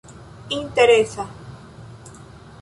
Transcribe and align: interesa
interesa 0.59 1.23